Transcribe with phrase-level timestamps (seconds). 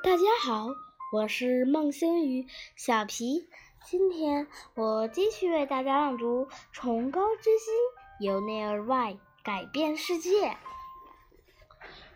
[0.00, 0.68] 大家好，
[1.12, 2.46] 我是孟星宇
[2.76, 3.48] 小皮。
[3.84, 7.74] 今天我继续为大家朗读《崇高之心》，
[8.24, 10.56] 由内而外改变世界。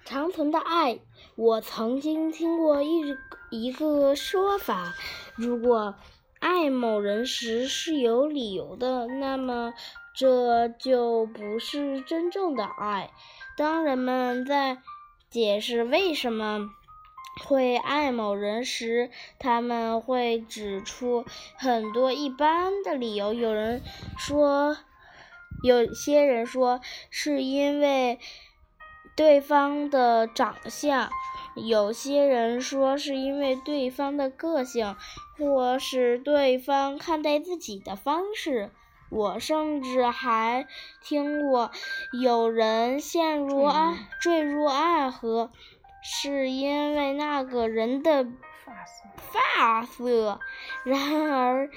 [0.04, 1.00] 长存的爱，
[1.34, 3.16] 我曾经听过一
[3.50, 4.94] 一个说法：
[5.34, 5.96] 如果
[6.38, 9.74] 爱某人时是有理由的，那么
[10.14, 13.10] 这就不是真正的爱。
[13.56, 14.78] 当人们在
[15.30, 16.70] 解释为什么
[17.40, 21.24] 会爱某人时，他们会指出
[21.56, 23.32] 很多一般的理由。
[23.32, 23.82] 有人
[24.18, 24.76] 说，
[25.62, 28.18] 有些人说是因为
[29.16, 31.10] 对方的长相，
[31.54, 34.96] 有些人说是因为对方的个性，
[35.38, 38.70] 或是对方看待自己的方式。
[39.10, 40.66] 我甚至还
[41.02, 41.70] 听过
[42.22, 45.52] 有人陷入爱坠入爱河，
[46.02, 48.26] 是因为那个人的
[49.16, 50.40] 发色。
[50.84, 51.70] 然而，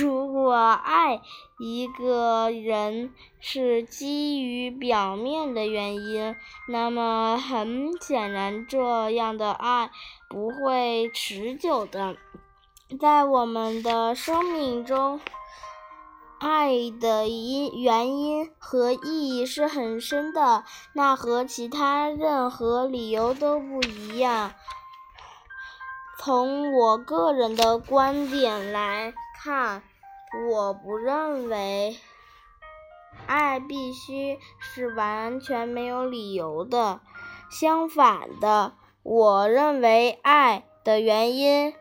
[0.00, 1.20] 如果爱
[1.58, 6.34] 一个人是基于表面的原因，
[6.68, 9.90] 那么很显然，这样的爱
[10.28, 12.16] 不会持久的。
[12.98, 15.20] 在我们的生命中。
[16.40, 24.52] 爱的因原因和意义是很深的，那和其他任何理由都不一样。
[26.20, 29.82] 从我个人的观点来看，
[30.50, 31.96] 我不认为
[33.26, 37.00] 爱必须是完全没有理由的。
[37.50, 41.74] 相反的，我认为爱的原因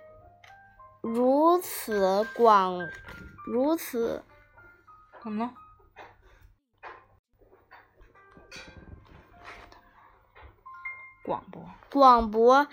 [1.02, 2.80] 如此广，
[3.46, 4.24] 如此。
[5.28, 5.54] 怎么？
[11.22, 11.62] 广播。
[11.92, 12.68] 广播，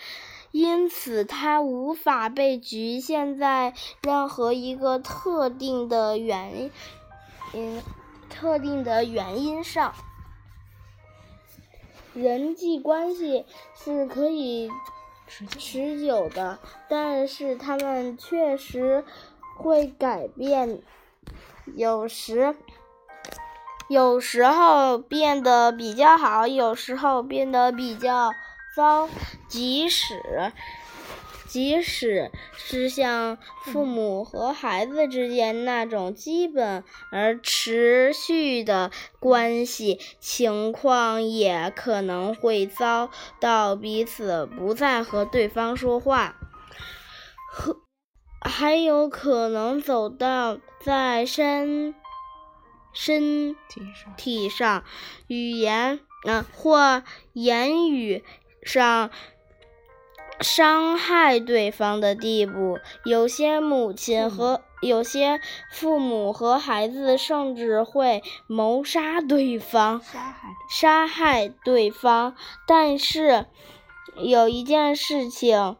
[0.53, 6.71] 因此它无法被局限在任何一个特定的原
[7.53, 7.83] 因、
[8.31, 9.93] 特定的原因上。
[12.13, 14.71] 人际关系是可以
[15.27, 19.05] 持久的，但是他们确实
[19.57, 20.85] 会改变。
[21.67, 22.55] 有时，
[23.89, 28.33] 有时候变得比较好，有时候变得比较
[28.77, 29.09] 糟。
[29.49, 30.53] 即使，
[31.47, 36.83] 即使是像父母和孩子之间那种基本
[37.13, 46.35] 而持续的关系，情况也可能会遭到彼此不再和对方说话，
[47.53, 47.81] 和
[48.45, 50.59] 还有可能走到。
[50.85, 51.95] 在身
[52.93, 53.57] 身
[54.19, 54.85] 体上、
[55.29, 58.23] 语言嗯或言语
[58.63, 59.09] 上
[60.43, 65.41] 伤害对方的地步，有些母亲和有些
[65.73, 70.03] 父母和孩子甚至会谋杀对方，
[70.69, 72.37] 杀害对方。
[72.67, 73.47] 但是
[74.17, 75.77] 有一件事情。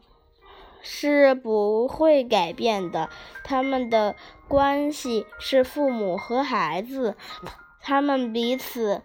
[0.85, 3.09] 是不会改变的。
[3.43, 4.15] 他们的
[4.47, 7.17] 关系是父母和孩子，
[7.81, 9.01] 他们彼此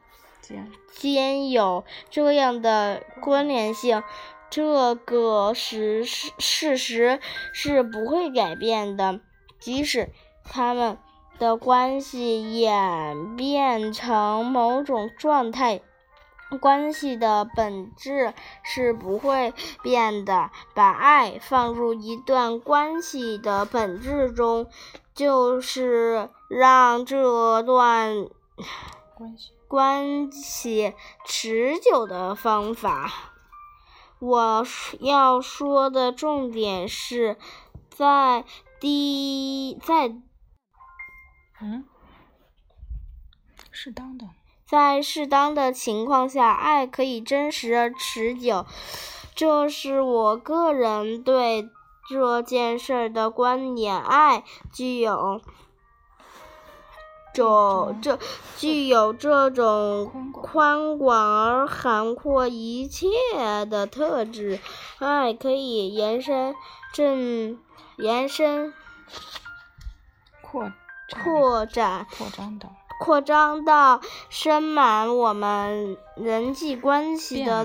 [0.95, 4.03] 间有这样的关联性，
[4.51, 7.19] 这个事实事实
[7.53, 9.21] 是不会改变的。
[9.59, 10.11] 即使
[10.45, 10.99] 他们
[11.39, 15.81] 的关系演变成某种状态。
[16.59, 20.51] 关系的本质是不会变的。
[20.75, 24.69] 把爱放入一段关系的本质中，
[25.15, 28.29] 就是让这段
[29.15, 30.95] 关系关系
[31.27, 33.13] 持久的方法。
[34.19, 34.67] 我
[35.01, 37.39] 要说的重点是
[37.89, 38.45] 在
[38.79, 40.09] 第在
[41.61, 41.85] 嗯，
[43.71, 44.27] 适当的。
[44.71, 48.65] 在适当的情况下，爱可以真实而持久。
[49.35, 51.69] 这是我个人对
[52.09, 54.01] 这件事的观点。
[54.01, 55.41] 爱具有
[57.35, 58.19] 这这
[58.59, 63.09] 具有这种宽广而涵括一切
[63.69, 64.61] 的特质。
[65.01, 66.55] 爱可以延伸、
[66.93, 67.59] 正
[67.97, 68.73] 延伸、
[70.43, 70.73] 扩
[71.25, 72.69] 扩展、扩张的。
[73.01, 77.65] 扩张到深满我们人际关系的，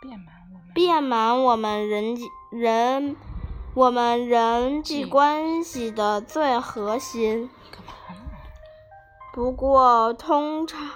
[0.00, 3.16] 变满我们，遍满我们人际人，
[3.74, 7.50] 我们人际关系的最核心。
[9.34, 10.88] 不过，通常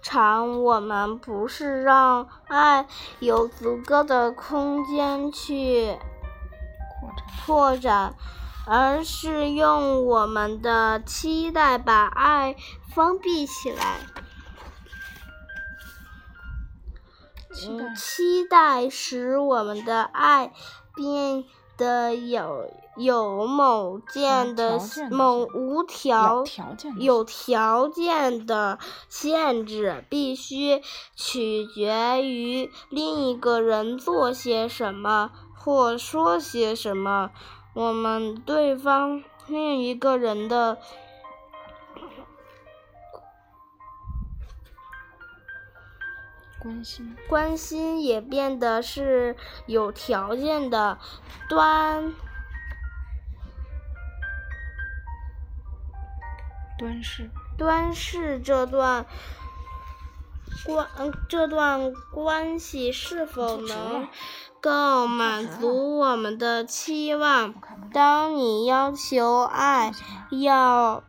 [0.00, 2.86] 常我们不是让爱
[3.18, 5.98] 有足够的空间去
[7.44, 8.14] 扩展。
[8.66, 12.56] 而是用我们的期待把爱
[12.94, 14.00] 封闭起来。
[17.54, 20.52] 期待嗯，期待使我们的爱
[20.94, 21.44] 变
[21.78, 24.78] 得有有某件的
[25.10, 26.44] 某无条
[26.98, 28.78] 有条件的
[29.08, 30.82] 限制，必须
[31.14, 37.30] 取决于另一个人做些什么或说些什么。
[37.76, 40.78] 我们对方另一个人的
[46.58, 47.14] 关心。
[47.28, 49.36] 关心也变得是
[49.66, 50.98] 有条件的，
[51.50, 52.14] 端
[56.78, 57.28] 端视。
[57.58, 59.04] 端视这段
[60.64, 64.08] 关嗯这段关系是否能
[64.60, 67.54] 够满足我们的期望
[67.92, 69.92] 当你要求爱
[70.30, 71.04] 要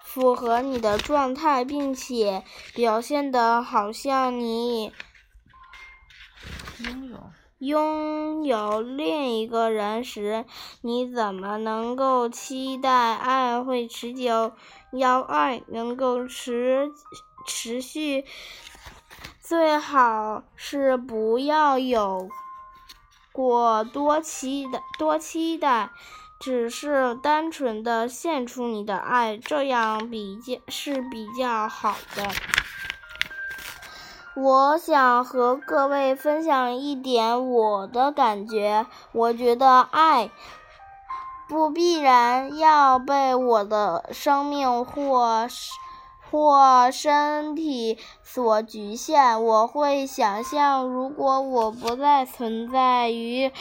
[0.00, 4.92] 符合你的状态，并且表现的好像你
[6.84, 7.18] 拥有。
[7.58, 10.44] 拥有另一个人时，
[10.80, 14.50] 你怎么能够期待爱会持久？
[14.90, 16.90] 要爱能够持
[17.46, 18.24] 持续，
[19.40, 22.28] 最好是不要有
[23.32, 25.90] 过多期待，多期待，
[26.40, 32.28] 只是单纯的献出你的爱，这样比较是比较好的。
[34.34, 38.86] 我想和各位分享一点我的感觉。
[39.12, 40.30] 我觉得爱
[41.50, 45.46] 不必然要被我的生命或
[46.32, 49.44] 或身体所局限。
[49.44, 53.52] 我会想象，如果我不再存在于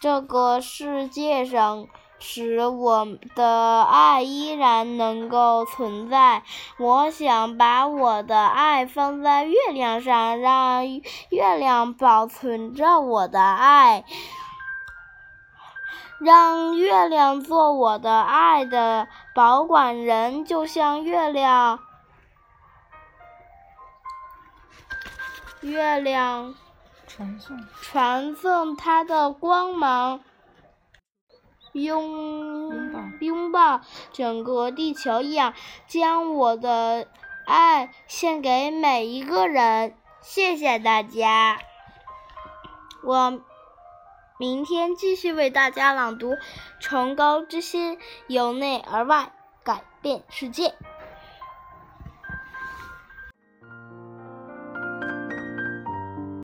[0.00, 1.88] 这个世界上。
[2.20, 6.42] 使我的爱依然能够存在。
[6.76, 10.84] 我想把我的爱放在月亮上，让
[11.30, 14.04] 月亮保存着我的爱，
[16.18, 21.78] 让月亮做我的爱的保管人，就像月亮，
[25.60, 26.54] 月亮
[27.06, 30.20] 传送传送它的光芒。
[31.72, 32.80] 拥
[33.20, 33.82] 拥抱
[34.12, 35.52] 整个地球一样，
[35.86, 37.06] 将我的
[37.46, 39.94] 爱献给每一个人。
[40.22, 41.58] 谢谢大家，
[43.04, 43.40] 我
[44.38, 46.32] 明天继续为大家朗读
[46.80, 49.32] 《崇高之心》，由内而外
[49.62, 50.74] 改变世界。